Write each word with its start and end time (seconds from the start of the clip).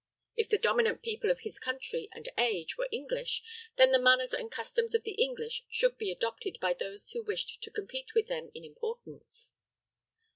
If 0.35 0.49
the 0.49 0.57
dominant 0.57 1.03
people 1.03 1.29
of 1.29 1.41
his 1.41 1.59
country 1.59 2.09
and 2.11 2.27
age 2.35 2.75
were 2.75 2.89
English, 2.91 3.43
then 3.77 3.91
the 3.91 3.99
manners 4.01 4.33
and 4.33 4.51
customs 4.51 4.95
of 4.95 5.03
the 5.03 5.11
English 5.13 5.63
should 5.69 5.99
be 5.99 6.09
adopted 6.11 6.57
by 6.59 6.73
those 6.73 7.11
who 7.11 7.21
wished 7.21 7.61
to 7.61 7.69
compete 7.69 8.15
with 8.15 8.25
them 8.25 8.49
in 8.55 8.65
importance. 8.65 9.53